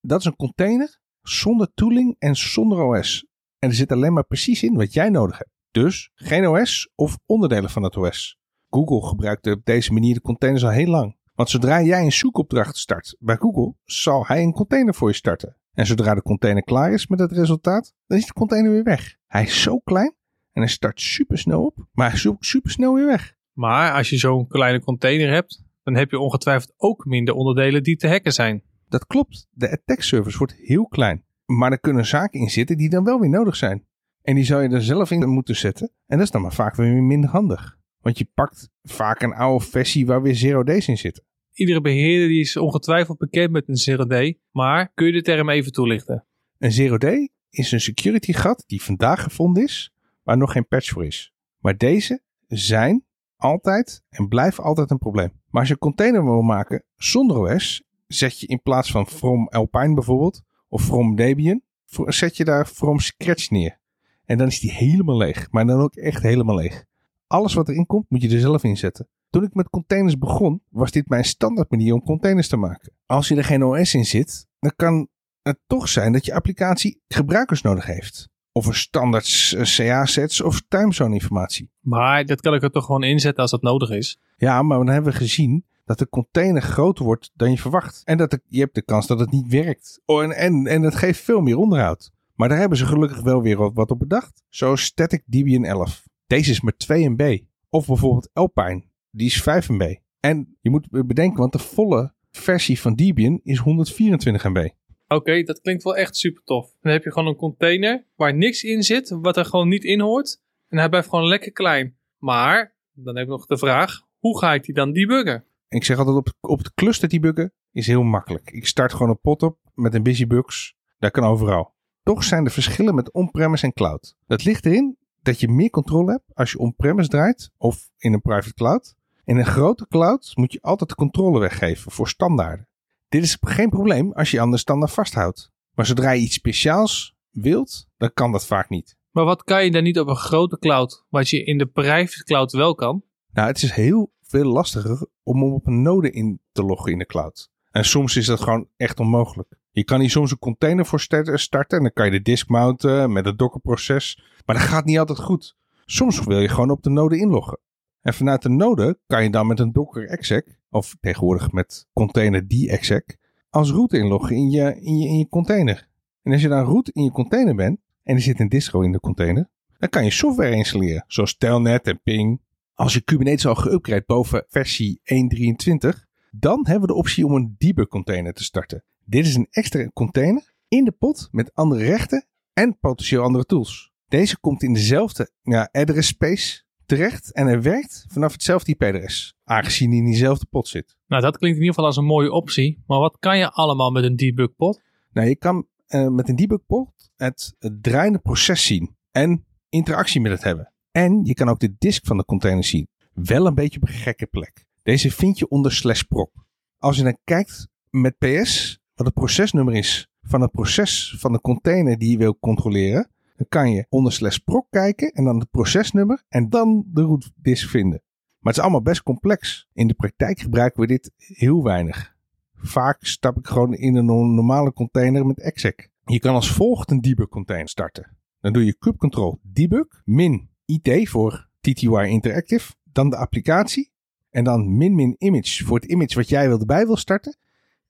dat 0.00 0.20
is 0.20 0.24
een 0.24 0.36
container 0.36 1.00
zonder 1.22 1.72
tooling 1.74 2.16
en 2.18 2.36
zonder 2.36 2.82
OS. 2.82 3.26
En 3.58 3.68
er 3.68 3.74
zit 3.74 3.92
alleen 3.92 4.12
maar 4.12 4.26
precies 4.26 4.62
in 4.62 4.74
wat 4.74 4.92
jij 4.92 5.08
nodig 5.08 5.38
hebt. 5.38 5.50
Dus 5.70 6.10
geen 6.14 6.48
OS 6.48 6.92
of 6.94 7.18
onderdelen 7.26 7.70
van 7.70 7.82
het 7.82 7.96
OS. 7.96 8.38
Google 8.68 9.08
gebruikt 9.08 9.46
op 9.46 9.64
deze 9.64 9.92
manier 9.92 10.14
de 10.14 10.20
containers 10.20 10.64
al 10.64 10.70
heel 10.70 10.90
lang. 10.90 11.16
Want 11.34 11.50
zodra 11.50 11.82
jij 11.82 12.02
een 12.02 12.12
zoekopdracht 12.12 12.76
start 12.76 13.16
bij 13.18 13.36
Google, 13.36 13.74
zal 13.84 14.26
hij 14.26 14.42
een 14.42 14.52
container 14.52 14.94
voor 14.94 15.08
je 15.08 15.14
starten. 15.14 15.56
En 15.78 15.86
zodra 15.86 16.14
de 16.14 16.22
container 16.22 16.62
klaar 16.62 16.92
is 16.92 17.06
met 17.06 17.18
het 17.18 17.32
resultaat, 17.32 17.94
dan 18.06 18.18
is 18.18 18.26
de 18.26 18.32
container 18.32 18.70
weer 18.70 18.82
weg. 18.82 19.16
Hij 19.26 19.42
is 19.42 19.62
zo 19.62 19.78
klein 19.78 20.14
en 20.52 20.62
hij 20.62 20.70
start 20.70 21.00
super 21.00 21.38
snel 21.38 21.64
op, 21.64 21.86
maar 21.92 22.10
hij 22.10 22.18
zoekt 22.18 22.46
super 22.46 22.70
snel 22.70 22.94
weer 22.94 23.06
weg. 23.06 23.34
Maar 23.52 23.92
als 23.92 24.10
je 24.10 24.16
zo'n 24.16 24.46
kleine 24.46 24.80
container 24.80 25.30
hebt, 25.30 25.64
dan 25.82 25.94
heb 25.94 26.10
je 26.10 26.18
ongetwijfeld 26.18 26.74
ook 26.76 27.04
minder 27.04 27.34
onderdelen 27.34 27.82
die 27.82 27.96
te 27.96 28.08
hacken 28.08 28.32
zijn. 28.32 28.62
Dat 28.88 29.06
klopt. 29.06 29.46
De 29.50 29.70
attack 29.70 30.02
surface 30.02 30.38
wordt 30.38 30.54
heel 30.54 30.86
klein. 30.86 31.24
Maar 31.46 31.72
er 31.72 31.80
kunnen 31.80 32.06
zaken 32.06 32.40
in 32.40 32.50
zitten 32.50 32.76
die 32.76 32.90
dan 32.90 33.04
wel 33.04 33.20
weer 33.20 33.30
nodig 33.30 33.56
zijn. 33.56 33.86
En 34.22 34.34
die 34.34 34.44
zou 34.44 34.62
je 34.62 34.68
er 34.68 34.82
zelf 34.82 35.10
in 35.10 35.28
moeten 35.28 35.56
zetten. 35.56 35.90
En 36.06 36.16
dat 36.16 36.26
is 36.26 36.32
dan 36.32 36.42
maar 36.42 36.52
vaak 36.52 36.74
weer 36.74 37.02
minder 37.02 37.30
handig. 37.30 37.78
Want 38.00 38.18
je 38.18 38.28
pakt 38.34 38.70
vaak 38.82 39.22
een 39.22 39.34
oude 39.34 39.64
versie 39.64 40.06
waar 40.06 40.22
weer 40.22 40.34
zero 40.34 40.64
D's 40.64 40.88
in 40.88 40.98
zitten. 40.98 41.24
Iedere 41.58 41.80
beheerder 41.80 42.28
die 42.28 42.40
is 42.40 42.56
ongetwijfeld 42.56 43.18
bekend 43.18 43.50
met 43.50 43.68
een 43.68 43.76
zero 43.76 44.06
day. 44.06 44.38
Maar 44.50 44.92
kun 44.94 45.06
je 45.06 45.12
de 45.12 45.22
term 45.22 45.48
even 45.48 45.72
toelichten? 45.72 46.24
Een 46.58 46.72
zero 46.72 46.98
day 46.98 47.30
is 47.50 47.72
een 47.72 47.80
security 47.80 48.32
gat 48.32 48.64
die 48.66 48.82
vandaag 48.82 49.22
gevonden 49.22 49.62
is, 49.62 49.92
waar 50.22 50.36
nog 50.36 50.52
geen 50.52 50.68
patch 50.68 50.88
voor 50.88 51.06
is. 51.06 51.32
Maar 51.58 51.76
deze 51.76 52.22
zijn 52.48 53.04
altijd 53.36 54.02
en 54.08 54.28
blijven 54.28 54.64
altijd 54.64 54.90
een 54.90 54.98
probleem. 54.98 55.32
Maar 55.50 55.60
als 55.60 55.68
je 55.68 55.74
een 55.74 55.80
container 55.80 56.24
wil 56.24 56.42
maken 56.42 56.84
zonder 56.96 57.36
OS, 57.36 57.82
zet 58.06 58.40
je 58.40 58.46
in 58.46 58.62
plaats 58.62 58.90
van 58.90 59.06
from 59.06 59.48
Alpine 59.48 59.94
bijvoorbeeld, 59.94 60.42
of 60.68 60.82
from 60.82 61.16
Debian, 61.16 61.62
zet 62.06 62.36
je 62.36 62.44
daar 62.44 62.66
from 62.66 62.98
Scratch 62.98 63.50
neer. 63.50 63.78
En 64.24 64.38
dan 64.38 64.46
is 64.46 64.60
die 64.60 64.72
helemaal 64.72 65.16
leeg, 65.16 65.50
maar 65.50 65.66
dan 65.66 65.80
ook 65.80 65.94
echt 65.94 66.22
helemaal 66.22 66.56
leeg. 66.56 66.84
Alles 67.26 67.54
wat 67.54 67.68
erin 67.68 67.86
komt, 67.86 68.10
moet 68.10 68.22
je 68.22 68.30
er 68.30 68.40
zelf 68.40 68.64
in 68.64 68.76
zetten. 68.76 69.08
Toen 69.30 69.42
ik 69.42 69.54
met 69.54 69.70
containers 69.70 70.18
begon, 70.18 70.62
was 70.68 70.90
dit 70.90 71.08
mijn 71.08 71.24
standaard 71.24 71.70
manier 71.70 71.94
om 71.94 72.02
containers 72.02 72.48
te 72.48 72.56
maken. 72.56 72.92
Als 73.06 73.28
je 73.28 73.36
er 73.36 73.44
geen 73.44 73.64
OS 73.64 73.94
in 73.94 74.04
zit, 74.04 74.46
dan 74.58 74.72
kan 74.76 75.08
het 75.42 75.58
toch 75.66 75.88
zijn 75.88 76.12
dat 76.12 76.24
je 76.24 76.34
applicatie 76.34 77.00
gebruikers 77.08 77.62
nodig 77.62 77.86
heeft. 77.86 78.28
Of 78.52 78.66
een 78.66 78.74
standaard 78.74 79.54
CA-sets 79.76 80.40
of 80.40 80.62
timezone 80.68 81.14
informatie. 81.14 81.70
Maar 81.80 82.24
dat 82.24 82.40
kan 82.40 82.54
ik 82.54 82.62
er 82.62 82.70
toch 82.70 82.84
gewoon 82.84 83.02
inzetten 83.02 83.42
als 83.42 83.50
dat 83.50 83.62
nodig 83.62 83.90
is? 83.90 84.20
Ja, 84.36 84.62
maar 84.62 84.78
dan 84.78 84.88
hebben 84.88 85.12
we 85.12 85.18
gezien 85.18 85.64
dat 85.84 85.98
de 85.98 86.08
container 86.08 86.62
groter 86.62 87.04
wordt 87.04 87.30
dan 87.34 87.50
je 87.50 87.58
verwacht. 87.58 88.02
En 88.04 88.16
dat 88.16 88.38
je 88.46 88.60
hebt 88.60 88.74
de 88.74 88.82
kans 88.82 89.06
dat 89.06 89.20
het 89.20 89.30
niet 89.30 89.48
werkt. 89.48 90.00
Oh, 90.04 90.22
en, 90.22 90.30
en, 90.30 90.66
en 90.66 90.82
het 90.82 90.94
geeft 90.94 91.20
veel 91.20 91.40
meer 91.40 91.56
onderhoud. 91.56 92.10
Maar 92.34 92.48
daar 92.48 92.58
hebben 92.58 92.78
ze 92.78 92.86
gelukkig 92.86 93.20
wel 93.20 93.42
weer 93.42 93.72
wat 93.72 93.90
op 93.90 93.98
bedacht. 93.98 94.42
Zoals 94.48 94.82
Static 94.82 95.22
Debian 95.26 95.64
11. 95.64 96.06
Deze 96.26 96.50
is 96.50 96.60
maar 96.60 96.76
2 96.76 97.08
MB. 97.08 97.38
Of 97.68 97.86
bijvoorbeeld 97.86 98.30
Alpine. 98.32 98.82
Die 99.10 99.26
is 99.26 99.42
5 99.42 99.68
MB. 99.68 99.94
En 100.20 100.56
je 100.60 100.70
moet 100.70 101.06
bedenken, 101.06 101.38
want 101.38 101.52
de 101.52 101.58
volle 101.58 102.14
versie 102.30 102.80
van 102.80 102.94
Debian 102.94 103.40
is 103.42 103.58
124 103.58 104.44
MB. 104.44 104.68
Oké, 105.08 105.42
dat 105.42 105.60
klinkt 105.60 105.82
wel 105.82 105.96
echt 105.96 106.16
super 106.16 106.42
tof. 106.44 106.74
Dan 106.80 106.92
heb 106.92 107.04
je 107.04 107.12
gewoon 107.12 107.28
een 107.28 107.36
container 107.36 108.04
waar 108.16 108.34
niks 108.34 108.62
in 108.62 108.82
zit, 108.82 109.08
wat 109.20 109.36
er 109.36 109.44
gewoon 109.44 109.68
niet 109.68 109.84
in 109.84 110.00
hoort. 110.00 110.40
En 110.68 110.78
hij 110.78 110.88
blijft 110.88 111.08
gewoon 111.08 111.26
lekker 111.26 111.52
klein. 111.52 111.96
Maar, 112.18 112.74
dan 112.92 113.16
heb 113.16 113.24
ik 113.24 113.30
nog 113.30 113.46
de 113.46 113.58
vraag, 113.58 114.00
hoe 114.18 114.38
ga 114.38 114.54
ik 114.54 114.64
die 114.64 114.74
dan 114.74 114.92
debuggen? 114.92 115.44
ik 115.68 115.84
zeg 115.84 115.98
altijd 115.98 116.16
op, 116.16 116.32
op 116.40 116.58
het 116.58 116.74
cluster 116.74 117.08
debuggen 117.08 117.52
is 117.72 117.86
heel 117.86 118.02
makkelijk. 118.02 118.50
Ik 118.50 118.66
start 118.66 118.92
gewoon 118.92 119.08
een 119.08 119.20
pot 119.20 119.42
op 119.42 119.58
met 119.74 119.94
een 119.94 120.02
busybugs. 120.02 120.76
Dat 120.98 121.10
kan 121.10 121.24
overal. 121.24 121.74
Toch 122.02 122.24
zijn 122.24 122.44
er 122.44 122.50
verschillen 122.50 122.94
met 122.94 123.12
on-premise 123.12 123.64
en 123.64 123.72
cloud. 123.72 124.16
Dat 124.26 124.44
ligt 124.44 124.66
erin 124.66 124.96
dat 125.28 125.40
je 125.40 125.48
meer 125.48 125.70
controle 125.70 126.10
hebt 126.10 126.34
als 126.34 126.50
je 126.50 126.58
on-premise 126.58 127.08
draait 127.08 127.50
of 127.56 127.90
in 127.98 128.12
een 128.12 128.20
private 128.20 128.54
cloud. 128.54 128.94
In 129.24 129.36
een 129.36 129.46
grote 129.46 129.86
cloud 129.88 130.32
moet 130.34 130.52
je 130.52 130.62
altijd 130.62 130.88
de 130.90 130.96
controle 130.96 131.38
weggeven 131.38 131.92
voor 131.92 132.08
standaarden. 132.08 132.68
Dit 133.08 133.22
is 133.22 133.38
geen 133.40 133.68
probleem 133.68 134.12
als 134.12 134.30
je 134.30 134.40
aan 134.40 134.50
de 134.50 134.56
standaard 134.56 134.92
vasthoudt. 134.92 135.50
Maar 135.74 135.86
zodra 135.86 136.10
je 136.10 136.20
iets 136.20 136.34
speciaals 136.34 137.16
wilt, 137.30 137.88
dan 137.96 138.12
kan 138.14 138.32
dat 138.32 138.46
vaak 138.46 138.68
niet. 138.68 138.96
Maar 139.10 139.24
wat 139.24 139.44
kan 139.44 139.64
je 139.64 139.70
dan 139.70 139.82
niet 139.82 139.98
op 139.98 140.08
een 140.08 140.16
grote 140.16 140.58
cloud, 140.58 141.04
wat 141.08 141.28
je 141.28 141.44
in 141.44 141.58
de 141.58 141.66
private 141.66 142.24
cloud 142.24 142.52
wel 142.52 142.74
kan? 142.74 143.02
Nou, 143.32 143.48
het 143.48 143.62
is 143.62 143.70
heel 143.72 144.12
veel 144.22 144.44
lastiger 144.44 145.06
om 145.22 145.42
op 145.42 145.66
een 145.66 145.82
node 145.82 146.10
in 146.10 146.40
te 146.52 146.62
loggen 146.62 146.92
in 146.92 146.98
de 146.98 147.06
cloud. 147.06 147.50
En 147.70 147.84
soms 147.84 148.16
is 148.16 148.26
dat 148.26 148.40
gewoon 148.40 148.68
echt 148.76 149.00
onmogelijk. 149.00 149.58
Je 149.78 149.84
kan 149.84 150.00
hier 150.00 150.10
soms 150.10 150.30
een 150.30 150.38
container 150.38 150.86
voor 150.86 151.00
starten 151.00 151.76
en 151.76 151.82
dan 151.82 151.92
kan 151.92 152.04
je 152.04 152.10
de 152.10 152.22
disk 152.22 152.48
mounten 152.48 153.12
met 153.12 153.24
het 153.24 153.38
dockerproces. 153.38 154.22
Maar 154.46 154.56
dat 154.56 154.64
gaat 154.64 154.84
niet 154.84 154.98
altijd 154.98 155.18
goed. 155.18 155.56
Soms 155.84 156.24
wil 156.24 156.40
je 156.40 156.48
gewoon 156.48 156.70
op 156.70 156.82
de 156.82 156.90
node 156.90 157.18
inloggen. 157.18 157.58
En 158.00 158.14
vanuit 158.14 158.42
de 158.42 158.48
node 158.48 158.98
kan 159.06 159.22
je 159.22 159.30
dan 159.30 159.46
met 159.46 159.60
een 159.60 159.72
docker 159.72 160.08
exec, 160.08 160.58
of 160.70 160.96
tegenwoordig 161.00 161.52
met 161.52 161.86
container 161.92 162.44
exec, 162.48 163.16
als 163.50 163.70
root 163.70 163.92
inloggen 163.92 164.36
in 164.36 164.50
je, 164.50 164.80
in, 164.80 164.98
je, 164.98 165.08
in 165.08 165.18
je 165.18 165.28
container. 165.28 165.88
En 166.22 166.32
als 166.32 166.42
je 166.42 166.48
dan 166.48 166.64
root 166.64 166.88
in 166.88 167.04
je 167.04 167.10
container 167.10 167.54
bent, 167.54 167.80
en 168.02 168.14
er 168.14 168.20
zit 168.20 168.40
een 168.40 168.48
distro 168.48 168.80
in 168.80 168.92
de 168.92 169.00
container, 169.00 169.48
dan 169.78 169.88
kan 169.88 170.04
je 170.04 170.10
software 170.10 170.54
installeren, 170.54 171.04
zoals 171.06 171.36
Telnet 171.36 171.86
en 171.86 172.00
Ping 172.02 172.40
als 172.74 172.94
je 172.94 173.00
Kubernetes 173.00 173.46
al 173.46 173.54
geüpgrade 173.54 174.06
boven 174.06 174.44
versie 174.48 175.00
1.23, 175.04 175.88
dan 176.30 176.66
hebben 176.66 176.88
we 176.88 176.94
de 176.94 176.98
optie 176.98 177.26
om 177.26 177.34
een 177.34 177.54
debug 177.58 177.88
container 177.88 178.32
te 178.32 178.44
starten. 178.44 178.84
Dit 179.10 179.26
is 179.26 179.34
een 179.34 179.46
extra 179.50 179.88
container 179.92 180.52
in 180.68 180.84
de 180.84 180.92
pot 180.92 181.28
met 181.30 181.54
andere 181.54 181.84
rechten 181.84 182.26
en 182.52 182.78
potentieel 182.78 183.22
andere 183.22 183.44
tools. 183.44 183.92
Deze 184.08 184.38
komt 184.38 184.62
in 184.62 184.72
dezelfde 184.72 185.30
ja, 185.42 185.68
address 185.72 186.08
space 186.08 186.62
terecht 186.86 187.32
en 187.32 187.46
hij 187.46 187.62
werkt 187.62 188.04
vanaf 188.08 188.32
hetzelfde 188.32 188.72
IP-adres, 188.72 189.34
aangezien 189.44 189.88
hij 189.88 189.98
in 189.98 190.04
diezelfde 190.04 190.46
pot 190.50 190.68
zit. 190.68 190.96
Nou, 191.06 191.22
dat 191.22 191.38
klinkt 191.38 191.56
in 191.56 191.62
ieder 191.62 191.74
geval 191.74 191.84
als 191.84 191.96
een 191.96 192.04
mooie 192.04 192.32
optie. 192.32 192.82
Maar 192.86 192.98
wat 192.98 193.16
kan 193.18 193.38
je 193.38 193.50
allemaal 193.50 193.90
met 193.90 194.04
een 194.04 194.16
debug 194.16 194.56
pot? 194.56 194.82
Nou, 195.12 195.28
je 195.28 195.36
kan 195.36 195.66
uh, 195.88 196.08
met 196.08 196.28
een 196.28 196.36
debug 196.36 196.66
pot 196.66 197.10
het, 197.16 197.54
het 197.58 197.82
draaiende 197.82 198.18
proces 198.18 198.64
zien 198.64 198.96
en 199.10 199.46
interactie 199.68 200.20
met 200.20 200.32
het 200.32 200.42
hebben. 200.42 200.72
En 200.90 201.24
je 201.24 201.34
kan 201.34 201.48
ook 201.48 201.60
de 201.60 201.74
disk 201.78 202.06
van 202.06 202.16
de 202.16 202.24
container 202.24 202.64
zien. 202.64 202.88
Wel 203.12 203.46
een 203.46 203.54
beetje 203.54 203.80
op 203.80 203.88
een 203.88 203.94
gekke 203.94 204.26
plek. 204.26 204.66
Deze 204.82 205.10
vind 205.10 205.38
je 205.38 205.48
onder 205.48 205.72
slash 205.72 206.02
prop. 206.02 206.32
Als 206.78 206.96
je 206.96 207.02
dan 207.02 207.18
kijkt 207.24 207.68
met 207.90 208.18
PS, 208.18 208.78
wat 208.98 209.06
het 209.06 209.14
procesnummer 209.14 209.74
is 209.74 210.10
van 210.22 210.40
het 210.40 210.50
proces 210.50 211.16
van 211.18 211.32
de 211.32 211.40
container 211.40 211.98
die 211.98 212.10
je 212.10 212.16
wil 212.16 212.38
controleren, 212.38 213.10
dan 213.36 213.46
kan 213.48 213.70
je 213.70 213.86
onder 213.88 214.12
slash 214.12 214.36
proc 214.36 214.66
kijken 214.70 215.10
en 215.10 215.24
dan 215.24 215.38
het 215.38 215.50
procesnummer 215.50 216.22
en 216.28 216.48
dan 216.48 216.84
de 216.86 217.02
root 217.02 217.30
disk 217.36 217.68
vinden. 217.68 218.02
Maar 218.38 218.52
het 218.52 218.56
is 218.56 218.62
allemaal 218.62 218.82
best 218.82 219.02
complex. 219.02 219.68
In 219.72 219.86
de 219.86 219.94
praktijk 219.94 220.40
gebruiken 220.40 220.80
we 220.80 220.86
dit 220.86 221.12
heel 221.16 221.62
weinig. 221.62 222.16
Vaak 222.54 223.04
stap 223.04 223.38
ik 223.38 223.46
gewoon 223.46 223.74
in 223.74 223.94
een 223.94 224.34
normale 224.34 224.72
container 224.72 225.26
met 225.26 225.40
exec. 225.40 225.88
Je 226.04 226.18
kan 226.18 226.34
als 226.34 226.52
volgt 226.52 226.90
een 226.90 227.00
debug 227.00 227.28
container 227.28 227.68
starten. 227.68 228.16
Dan 228.40 228.52
doe 228.52 228.64
je 228.64 228.78
kubectl 228.78 229.34
debug 229.42 230.02
min 230.04 230.48
IT 230.64 231.08
voor 231.08 231.48
TTY 231.60 232.04
Interactive, 232.08 232.74
dan 232.92 233.10
de 233.10 233.16
applicatie 233.16 233.90
en 234.30 234.44
dan 234.44 234.76
min 234.76 234.94
min 234.94 235.14
image 235.18 235.64
voor 235.64 235.76
het 235.76 235.90
image 235.90 236.14
wat 236.14 236.28
jij 236.28 236.46
erbij 236.46 236.86
wil 236.86 236.96
starten. 236.96 237.36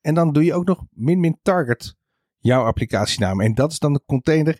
En 0.01 0.13
dan 0.13 0.33
doe 0.33 0.43
je 0.43 0.53
ook 0.53 0.65
nog 0.65 0.85
min 0.91 1.19
min 1.19 1.39
target 1.41 1.97
jouw 2.37 2.65
applicatienaam. 2.65 3.41
En 3.41 3.53
dat 3.53 3.71
is 3.71 3.79
dan 3.79 3.93
de 3.93 4.01
container 4.05 4.59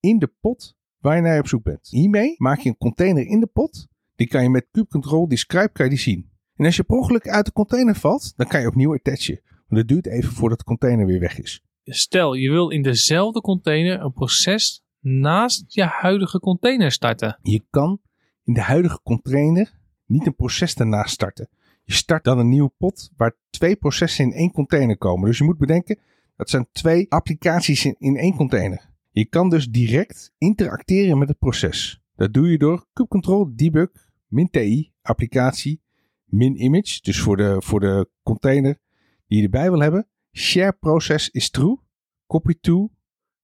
in 0.00 0.18
de 0.18 0.32
pot 0.40 0.76
waar 0.98 1.16
je 1.16 1.22
naar 1.22 1.38
op 1.38 1.48
zoek 1.48 1.62
bent. 1.62 1.88
Hiermee 1.88 2.34
maak 2.38 2.58
je 2.58 2.68
een 2.68 2.76
container 2.76 3.26
in 3.26 3.40
de 3.40 3.46
pot. 3.46 3.88
Die 4.14 4.26
kan 4.26 4.42
je 4.42 4.50
met 4.50 4.66
kubectl 4.70 5.26
describe 5.26 5.72
kan 5.72 5.84
je 5.84 5.90
die 5.90 6.00
zien. 6.00 6.30
En 6.56 6.64
als 6.64 6.76
je 6.76 6.82
per 6.82 6.96
ongeluk 6.96 7.28
uit 7.28 7.44
de 7.46 7.52
container 7.52 7.94
valt, 7.94 8.32
dan 8.36 8.46
kan 8.46 8.60
je 8.60 8.66
opnieuw 8.66 8.94
attachen. 8.94 9.40
Want 9.44 9.80
het 9.80 9.88
duurt 9.88 10.06
even 10.06 10.32
voordat 10.32 10.58
de 10.58 10.64
container 10.64 11.06
weer 11.06 11.20
weg 11.20 11.38
is. 11.38 11.64
Stel, 11.84 12.34
je 12.34 12.50
wil 12.50 12.70
in 12.70 12.82
dezelfde 12.82 13.40
container 13.40 14.00
een 14.00 14.12
proces 14.12 14.84
naast 15.00 15.64
je 15.66 15.84
huidige 15.84 16.40
container 16.40 16.92
starten. 16.92 17.38
Je 17.42 17.64
kan 17.70 18.00
in 18.44 18.54
de 18.54 18.60
huidige 18.60 19.00
container 19.02 19.78
niet 20.06 20.26
een 20.26 20.34
proces 20.34 20.74
ernaast 20.74 21.14
starten. 21.14 21.48
Je 21.86 21.94
start 21.94 22.24
dan 22.24 22.38
een 22.38 22.48
nieuwe 22.48 22.72
pot 22.78 23.10
waar 23.16 23.36
twee 23.50 23.76
processen 23.76 24.24
in 24.24 24.32
één 24.32 24.52
container 24.52 24.98
komen. 24.98 25.26
Dus 25.26 25.38
je 25.38 25.44
moet 25.44 25.58
bedenken, 25.58 25.98
dat 26.36 26.50
zijn 26.50 26.68
twee 26.72 27.10
applicaties 27.10 27.84
in, 27.84 27.96
in 27.98 28.16
één 28.16 28.34
container. 28.36 28.90
Je 29.10 29.24
kan 29.24 29.50
dus 29.50 29.68
direct 29.68 30.32
interacteren 30.38 31.18
met 31.18 31.28
het 31.28 31.38
proces. 31.38 32.02
Dat 32.14 32.32
doe 32.32 32.50
je 32.50 32.58
door 32.58 32.86
kubectl 32.92 33.44
debug 33.54 33.90
min 34.26 34.50
ti 34.50 34.92
applicatie 35.02 35.80
min 36.24 36.62
image. 36.62 37.00
Dus 37.02 37.20
voor 37.20 37.36
de, 37.36 37.56
voor 37.58 37.80
de 37.80 38.10
container 38.22 38.78
die 39.26 39.38
je 39.38 39.44
erbij 39.44 39.70
wil 39.70 39.80
hebben. 39.80 40.08
Share 40.32 40.72
process 40.72 41.28
is 41.28 41.50
true. 41.50 41.78
Copy 42.26 42.54
to. 42.60 42.90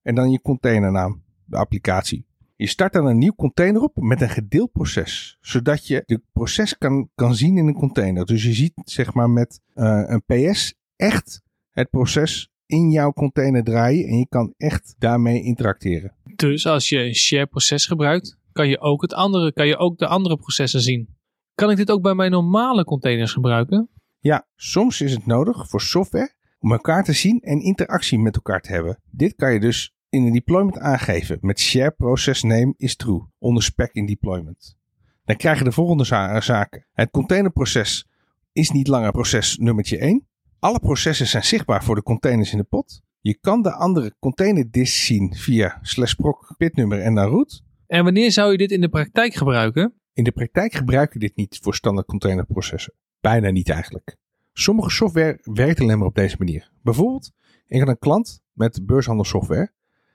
En 0.03 0.15
dan 0.15 0.31
je 0.31 0.41
containernaam. 0.41 1.23
De 1.45 1.57
applicatie. 1.57 2.27
Je 2.62 2.69
start 2.69 2.92
dan 2.92 3.07
een 3.07 3.19
nieuw 3.19 3.35
container 3.35 3.83
op 3.83 3.97
met 3.97 4.21
een 4.21 4.28
gedeeld 4.28 4.73
proces. 4.73 5.38
Zodat 5.40 5.87
je 5.87 6.02
het 6.07 6.21
proces 6.33 6.78
kan, 6.78 7.11
kan 7.14 7.35
zien 7.35 7.59
in 7.59 7.66
een 7.66 7.75
container. 7.75 8.26
Dus 8.26 8.42
je 8.42 8.52
ziet 8.52 8.73
zeg 8.85 9.14
maar 9.14 9.31
met 9.31 9.61
uh, 9.75 10.02
een 10.07 10.23
PS 10.26 10.75
echt 10.97 11.42
het 11.71 11.90
proces 11.90 12.50
in 12.66 12.90
jouw 12.90 13.12
container 13.12 13.64
draaien. 13.64 14.09
En 14.09 14.19
je 14.19 14.26
kan 14.28 14.54
echt 14.57 14.95
daarmee 14.99 15.42
interacteren. 15.42 16.14
Dus 16.37 16.66
als 16.66 16.88
je 16.88 16.99
een 16.99 17.14
share 17.14 17.47
proces 17.47 17.87
gebruikt, 17.87 18.38
kan 18.52 18.69
je 18.69 18.81
ook, 18.81 19.02
het 19.02 19.14
andere, 19.14 19.52
kan 19.52 19.66
je 19.66 19.76
ook 19.76 19.99
de 19.99 20.07
andere 20.07 20.37
processen 20.37 20.81
zien. 20.81 21.09
Kan 21.54 21.71
ik 21.71 21.76
dit 21.76 21.90
ook 21.90 22.02
bij 22.02 22.14
mijn 22.14 22.31
normale 22.31 22.85
containers 22.85 23.33
gebruiken? 23.33 23.88
Ja, 24.19 24.47
soms 24.57 25.00
is 25.00 25.12
het 25.12 25.26
nodig 25.26 25.69
voor 25.69 25.81
software 25.81 26.33
om 26.59 26.73
elkaar 26.73 27.04
te 27.04 27.12
zien 27.12 27.40
en 27.40 27.61
interactie 27.61 28.19
met 28.19 28.35
elkaar 28.35 28.61
te 28.61 28.73
hebben. 28.73 29.00
Dit 29.11 29.35
kan 29.35 29.52
je 29.52 29.61
dus 29.61 29.92
in 30.12 30.26
een 30.26 30.33
deployment 30.33 30.78
aangeven 30.78 31.38
met 31.40 31.61
share 31.61 31.90
process 31.90 32.42
name 32.42 32.75
is 32.76 32.97
true 32.97 33.23
onder 33.38 33.62
spec 33.62 33.92
in 33.92 34.07
deployment. 34.07 34.76
Dan 35.25 35.37
krijg 35.37 35.59
je 35.59 35.64
de 35.64 35.73
volgende 35.73 36.04
zaken. 36.40 36.87
Het 36.92 37.11
containerproces 37.11 38.07
is 38.52 38.71
niet 38.71 38.88
langer 38.88 39.12
proces 39.12 39.57
nummertje 39.57 39.99
1. 39.99 40.26
Alle 40.59 40.81
processen 40.81 41.26
zijn 41.26 41.45
zichtbaar 41.45 41.85
voor 41.85 41.95
de 41.95 42.02
containers 42.02 42.52
in 42.52 42.59
de 42.59 42.64
pot. 42.64 43.02
Je 43.21 43.38
kan 43.40 43.62
de 43.62 43.73
andere 43.73 44.14
containerdist 44.19 44.95
zien 44.95 45.35
via 45.35 45.78
slash 45.83 46.14
proc 46.14 46.54
pitnummer 46.57 47.00
en 47.00 47.12
naar 47.12 47.28
root. 47.28 47.62
En 47.87 48.04
wanneer 48.04 48.33
zou 48.33 48.50
je 48.50 48.59
dit 48.59 48.71
in 48.71 48.81
de 48.81 48.88
praktijk 48.88 49.35
gebruiken? 49.35 49.95
In 50.12 50.25
de 50.25 50.33
praktijk 50.33 50.73
gebruik 50.73 51.12
je 51.12 51.19
dit 51.19 51.37
niet 51.37 51.59
voor 51.62 51.75
standaard 51.75 52.07
containerprocessen. 52.07 52.95
Bijna 53.21 53.50
niet 53.50 53.69
eigenlijk. 53.69 54.16
Sommige 54.52 54.90
software 54.90 55.38
werkt 55.42 55.81
alleen 55.81 55.99
maar 55.99 56.09
op 56.09 56.14
deze 56.14 56.37
manier. 56.38 56.71
Bijvoorbeeld, 56.83 57.33
ik 57.66 57.78
had 57.78 57.88
een 57.88 57.99
klant 57.99 58.42
met 58.52 58.87
beurshandelsoftware 58.87 59.73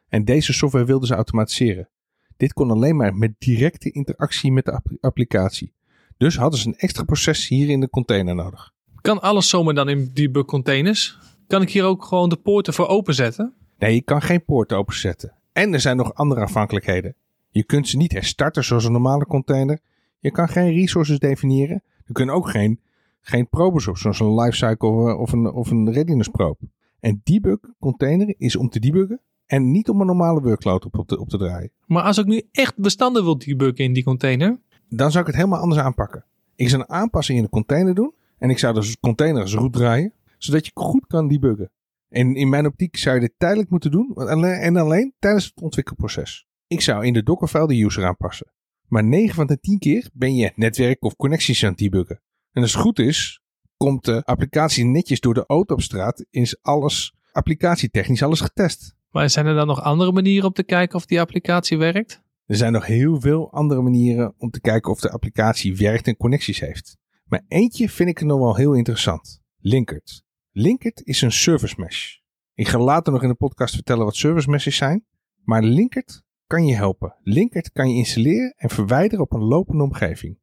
en 0.10 0.26
deze 0.26 0.54
software 0.54 0.86
wilden 0.86 1.08
ze 1.08 1.16
automatiseren. 1.16 1.90
Dit 2.38 2.54
kon 2.54 2.72
alleen 2.72 2.96
maar 2.96 3.16
met 3.16 3.34
directe 3.38 3.92
interactie 3.92 4.52
met 4.52 4.66
de 4.66 4.82
applicatie. 5.00 5.74
Dus 6.18 6.38
hadden 6.38 6.60
ze 6.60 6.68
een 6.68 6.78
extra 6.78 7.04
proces 7.04 7.48
hier 7.48 7.70
in 7.70 7.80
de 7.80 7.90
container 7.90 8.36
nodig. 8.36 8.74
Kan 9.02 9.22
alles 9.22 9.50
zomaar 9.50 9.74
dan 9.74 9.90
in 9.90 10.10
debug 10.14 10.46
containers? 10.46 11.20
Kan 11.48 11.62
ik 11.62 11.70
hier 11.70 11.84
ook 11.84 12.04
gewoon 12.04 12.30
de 12.30 12.36
poorten 12.36 12.74
voor 12.74 12.88
openzetten? 12.88 13.54
Nee, 13.78 13.94
je 13.94 14.02
kan 14.02 14.22
geen 14.22 14.46
poorten 14.46 14.78
openzetten. 14.78 15.36
En 15.52 15.74
er 15.74 15.80
zijn 15.80 15.98
nog 15.98 16.14
andere 16.14 16.42
afhankelijkheden. 16.42 17.16
Je 17.50 17.64
kunt 17.64 17.88
ze 17.88 17.98
niet 17.98 18.12
herstarten 18.12 18.64
zoals 18.64 18.86
een 18.86 18.92
normale 18.92 19.26
container. 19.26 19.80
Je 20.20 20.32
kan 20.32 20.50
geen 20.50 20.74
resources 20.74 21.20
definiëren. 21.20 21.84
Er 22.06 22.14
kunnen 22.14 22.36
ook 22.36 22.50
geen, 22.50 22.80
geen 23.22 23.50
probes 23.50 23.88
op, 23.88 23.98
zoals 23.98 24.20
een 24.20 24.36
lifecycle 24.36 25.16
of 25.16 25.32
een, 25.32 25.52
of 25.52 25.72
een 25.72 25.92
readiness 25.92 26.30
probe. 26.30 26.70
En 27.00 27.22
debug 27.24 27.60
container 27.80 28.36
is 28.38 28.56
om 28.56 28.70
te 28.70 28.80
debuggen 28.80 29.22
en 29.48 29.72
niet 29.72 29.90
om 29.90 30.00
een 30.02 30.08
normale 30.08 30.42
workload 30.42 30.86
op, 30.86 30.98
op, 30.98 31.08
te, 31.08 31.20
op 31.20 31.30
te 31.30 31.38
draaien. 31.38 31.72
Maar 31.86 32.04
als 32.04 32.18
ik 32.18 32.26
nu 32.26 32.42
echt 32.52 32.78
bestanden 32.78 33.24
wil 33.24 33.38
debuggen 33.38 33.86
in 33.86 33.94
die 33.94 34.04
container? 34.04 34.60
Dan 34.90 35.12
zou 35.12 35.22
ik 35.22 35.28
het 35.30 35.36
helemaal 35.36 35.60
anders 35.60 35.82
aanpakken. 35.82 36.26
Ik 36.56 36.70
zou 36.70 36.82
een 36.82 36.90
aanpassing 36.90 37.38
in 37.38 37.44
de 37.44 37.50
container 37.50 37.96
doen. 37.96 38.14
En 38.38 38.50
ik 38.50 38.60
zou 38.60 38.74
dus 38.74 39.00
container 39.00 39.42
als 39.42 39.54
root 39.54 39.74
draaien. 39.74 40.14
Zodat 40.38 40.66
je 40.66 40.72
goed 40.74 41.08
kan 41.08 41.28
debuggen. 41.28 41.72
En 42.10 42.36
in 42.36 42.50
mijn 42.50 42.66
optiek 42.66 42.98
zou 42.98 43.16
je 43.16 43.22
dit 43.22 43.34
tijdelijk 43.38 43.70
moeten 43.70 43.92
doen. 43.92 44.16
En 44.16 44.76
alleen 44.78 45.14
tijdens 45.20 45.46
het 45.46 45.62
ontwikkelproces. 45.62 46.48
Ik 46.68 46.82
zou 46.82 47.06
in 47.06 47.14
de 47.14 47.24
Dockerfile 47.24 47.68
de 47.68 47.84
user 47.84 48.06
aanpassen. 48.06 48.52
Maar 48.88 49.04
9 49.04 49.36
van 49.36 49.48
de 49.48 49.60
10 49.60 49.80
keer 49.80 50.10
ben 50.14 50.36
je 50.36 50.52
netwerk 50.56 51.04
of 51.04 51.16
connecties 51.16 51.64
aan 51.64 51.70
het 51.70 51.80
debuggen. 51.80 52.22
En 52.52 52.62
als 52.62 52.74
het 52.74 52.82
goed 52.82 53.00
is, 53.00 53.42
komt 53.78 54.06
de 54.06 54.24
applicatie 54.24 54.86
netjes 54.86 55.20
door 55.20 55.34
de 55.34 55.46
auto 55.46 55.74
op 55.74 55.82
straat. 55.82 56.26
Is 56.30 56.62
alles 56.62 57.16
applicatietechnisch 57.32 58.24
alles 58.24 58.42
getest. 58.42 58.96
Maar 59.18 59.30
zijn 59.30 59.46
er 59.46 59.56
dan 59.56 59.68
nog 59.68 59.82
andere 59.82 60.12
manieren 60.12 60.48
om 60.48 60.54
te 60.54 60.64
kijken 60.64 60.96
of 60.96 61.06
die 61.06 61.20
applicatie 61.20 61.78
werkt? 61.78 62.22
Er 62.46 62.56
zijn 62.56 62.72
nog 62.72 62.86
heel 62.86 63.22
veel 63.22 63.52
andere 63.52 63.82
manieren 63.82 64.34
om 64.38 64.50
te 64.50 64.62
kijken 64.62 64.92
of 64.92 65.00
de 65.00 65.12
applicatie 65.12 65.76
werkt 65.76 66.08
en 66.08 66.18
connecties 66.18 66.60
heeft. 66.60 66.98
Maar 67.26 67.42
eentje 67.48 67.90
vind 67.90 68.10
ik 68.10 68.22
nog 68.22 68.40
wel 68.40 68.56
heel 68.56 68.74
interessant. 68.74 69.42
Linkert. 69.60 70.24
Linkert 70.52 71.02
is 71.04 71.22
een 71.22 71.32
service 71.32 71.76
mesh. 71.78 72.16
Ik 72.54 72.68
ga 72.68 72.80
later 72.80 73.14
nog 73.14 73.24
in 73.24 73.30
de 73.30 73.36
podcast 73.36 73.74
vertellen 73.74 74.06
wat 74.06 74.16
service 74.16 74.50
meshes 74.50 74.76
zijn. 74.76 75.06
Maar 75.44 75.64
Linkert 75.64 76.24
kan 76.48 76.66
je 76.66 76.76
helpen. 76.76 77.16
Linkert 77.22 77.72
kan 77.72 77.90
je 77.90 77.96
installeren 77.96 78.54
en 78.58 78.70
verwijderen 78.70 79.24
op 79.24 79.34
een 79.34 79.44
lopende 79.44 79.84
omgeving. 79.84 80.40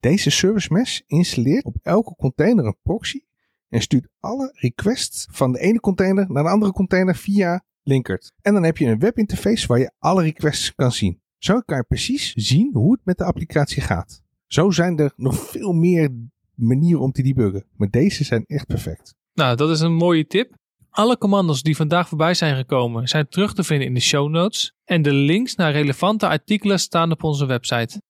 Deze 0.00 0.30
service 0.30 0.72
mesh 0.72 1.00
installeert 1.06 1.64
op 1.64 1.76
elke 1.82 2.14
container 2.16 2.64
een 2.64 2.78
proxy 2.82 3.20
en 3.68 3.80
stuurt 3.80 4.08
alle 4.20 4.50
requests 4.54 5.28
van 5.30 5.52
de 5.52 5.58
ene 5.58 5.80
container 5.80 6.26
naar 6.28 6.42
de 6.42 6.50
andere 6.50 6.72
container 6.72 7.16
via 7.16 7.64
Linkert. 7.88 8.32
En 8.42 8.54
dan 8.54 8.62
heb 8.62 8.76
je 8.76 8.86
een 8.86 8.98
webinterface 8.98 9.66
waar 9.66 9.78
je 9.78 9.92
alle 9.98 10.22
requests 10.22 10.74
kan 10.74 10.92
zien. 10.92 11.20
Zo 11.38 11.60
kan 11.60 11.76
je 11.76 11.84
precies 11.88 12.32
zien 12.32 12.70
hoe 12.72 12.92
het 12.92 13.00
met 13.04 13.18
de 13.18 13.24
applicatie 13.24 13.82
gaat. 13.82 14.22
Zo 14.46 14.70
zijn 14.70 14.98
er 14.98 15.12
nog 15.16 15.34
veel 15.34 15.72
meer 15.72 16.10
manieren 16.54 17.00
om 17.00 17.12
te 17.12 17.22
debuggen. 17.22 17.64
Maar 17.76 17.90
deze 17.90 18.24
zijn 18.24 18.44
echt 18.46 18.66
perfect. 18.66 19.14
Nou, 19.34 19.56
dat 19.56 19.70
is 19.70 19.80
een 19.80 19.94
mooie 19.94 20.26
tip. 20.26 20.54
Alle 20.90 21.18
commando's 21.18 21.62
die 21.62 21.76
vandaag 21.76 22.08
voorbij 22.08 22.34
zijn 22.34 22.56
gekomen 22.56 23.08
zijn 23.08 23.28
terug 23.28 23.54
te 23.54 23.64
vinden 23.64 23.86
in 23.86 23.94
de 23.94 24.00
show 24.00 24.30
notes. 24.30 24.74
En 24.84 25.02
de 25.02 25.12
links 25.12 25.54
naar 25.54 25.72
relevante 25.72 26.28
artikelen 26.28 26.80
staan 26.80 27.12
op 27.12 27.22
onze 27.22 27.46
website. 27.46 28.02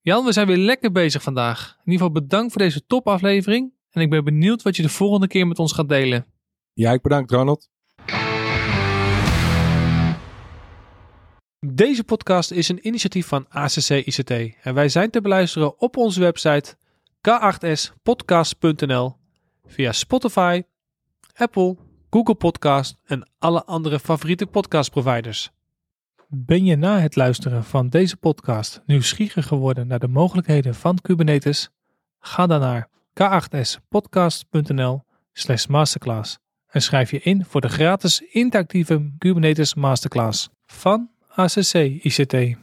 Jan, 0.00 0.24
we 0.24 0.32
zijn 0.32 0.46
weer 0.46 0.56
lekker 0.56 0.92
bezig 0.92 1.22
vandaag. 1.22 1.68
In 1.84 1.92
ieder 1.92 2.06
geval 2.06 2.22
bedankt 2.22 2.52
voor 2.52 2.62
deze 2.62 2.86
topaflevering. 2.86 3.72
En 3.90 4.00
ik 4.00 4.10
ben 4.10 4.24
benieuwd 4.24 4.62
wat 4.62 4.76
je 4.76 4.82
de 4.82 4.88
volgende 4.88 5.26
keer 5.26 5.46
met 5.46 5.58
ons 5.58 5.72
gaat 5.72 5.88
delen. 5.88 6.26
Ja, 6.72 6.92
ik 6.92 7.02
bedankt 7.02 7.30
Ronald. 7.30 7.70
Deze 11.66 12.04
podcast 12.04 12.50
is 12.50 12.68
een 12.68 12.86
initiatief 12.86 13.26
van 13.26 13.46
ACC 13.48 13.88
ICT 13.88 14.30
en 14.62 14.74
wij 14.74 14.88
zijn 14.88 15.10
te 15.10 15.20
beluisteren 15.20 15.80
op 15.80 15.96
onze 15.96 16.20
website 16.20 16.76
k8spodcast.nl 17.28 19.16
via 19.66 19.92
Spotify, 19.92 20.62
Apple, 21.34 21.76
Google 22.10 22.34
Podcast 22.34 22.96
en 23.04 23.30
alle 23.38 23.64
andere 23.64 24.00
favoriete 24.00 24.46
podcastproviders. 24.46 25.50
Ben 26.28 26.64
je 26.64 26.76
na 26.76 26.98
het 26.98 27.16
luisteren 27.16 27.64
van 27.64 27.88
deze 27.88 28.16
podcast 28.16 28.82
nieuwsgierig 28.86 29.46
geworden 29.46 29.86
naar 29.86 29.98
de 29.98 30.08
mogelijkheden 30.08 30.74
van 30.74 30.98
Kubernetes? 31.02 31.70
Ga 32.18 32.46
dan 32.46 32.60
naar 32.60 32.88
k8spodcast.nl 33.20 35.02
slash 35.32 35.66
masterclass 35.66 36.38
en 36.66 36.82
schrijf 36.82 37.10
je 37.10 37.20
in 37.20 37.44
voor 37.44 37.60
de 37.60 37.68
gratis 37.68 38.20
interactieve 38.20 39.12
Kubernetes 39.18 39.74
masterclass 39.74 40.48
van 40.66 41.11
ACC 41.36 42.00
ICT. 42.04 42.56